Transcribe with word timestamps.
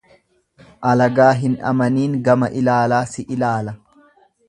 Alagaa 0.91 1.27
hin 1.43 1.59
amaniin 1.73 2.17
gama 2.31 2.53
ilaalaa 2.63 3.07
si 3.15 3.31
ilaala. 3.37 3.79